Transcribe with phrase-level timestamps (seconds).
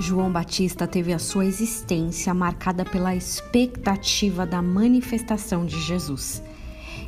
[0.00, 6.42] João Batista teve a sua existência marcada pela expectativa da manifestação de Jesus.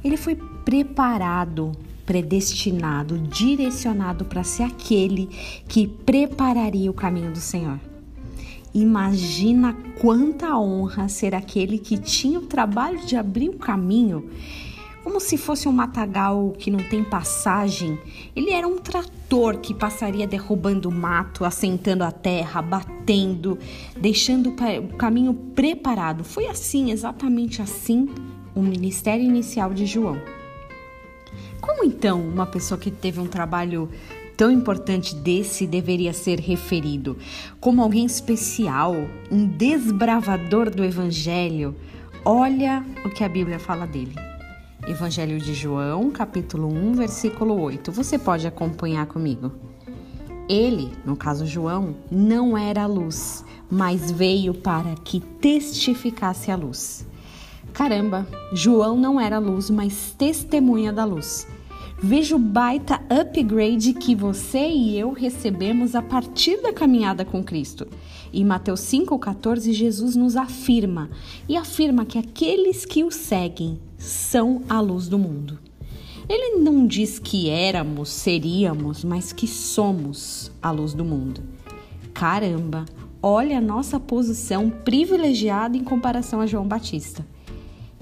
[0.04, 1.72] Ele foi preparado,
[2.04, 5.26] predestinado, direcionado para ser aquele
[5.66, 7.80] que prepararia o caminho do Senhor.
[8.74, 14.28] Imagina quanta honra ser aquele que tinha o trabalho de abrir o caminho
[15.02, 17.98] como se fosse um matagal que não tem passagem.
[18.34, 23.58] Ele era um trator que passaria derrubando o mato, assentando a terra, batendo,
[23.96, 26.22] deixando o caminho preparado.
[26.22, 28.08] Foi assim, exatamente assim,
[28.54, 30.20] o ministério inicial de João.
[31.60, 33.88] Como então uma pessoa que teve um trabalho
[34.36, 37.16] tão importante desse deveria ser referido?
[37.60, 38.94] Como alguém especial,
[39.30, 41.74] um desbravador do evangelho?
[42.24, 44.31] Olha o que a Bíblia fala dele.
[44.86, 47.92] Evangelho de João, capítulo 1, versículo 8.
[47.92, 49.52] Você pode acompanhar comigo.
[50.48, 57.06] Ele, no caso João, não era a luz, mas veio para que testificasse a luz.
[57.72, 61.46] Caramba, João não era luz, mas testemunha da luz.
[62.02, 67.86] Veja o baita upgrade que você e eu recebemos a partir da caminhada com Cristo.
[68.32, 71.08] Em Mateus 5,14, Jesus nos afirma
[71.48, 75.60] e afirma que aqueles que o seguem são a luz do mundo.
[76.28, 81.40] Ele não diz que éramos, seríamos, mas que somos a luz do mundo.
[82.12, 82.84] Caramba,
[83.22, 87.24] olha a nossa posição privilegiada em comparação a João Batista.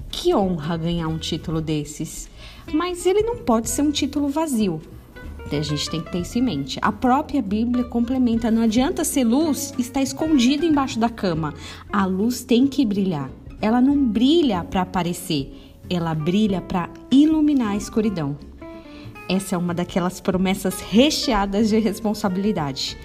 [0.09, 2.29] Que honra ganhar um título desses!
[2.73, 4.81] Mas ele não pode ser um título vazio.
[5.51, 6.79] A gente tem que ter isso em mente.
[6.81, 11.53] A própria Bíblia complementa: não adianta ser luz está escondida embaixo da cama.
[11.91, 13.29] A luz tem que brilhar.
[13.61, 18.37] Ela não brilha para aparecer, ela brilha para iluminar a escuridão.
[19.27, 22.97] Essa é uma daquelas promessas recheadas de responsabilidade.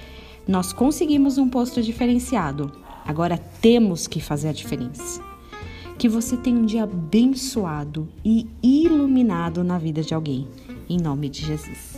[0.47, 2.71] Nós conseguimos um posto diferenciado,
[3.05, 5.21] agora temos que fazer a diferença.
[5.99, 10.47] Que você tenha um dia abençoado e iluminado na vida de alguém.
[10.89, 11.96] Em nome de Jesus.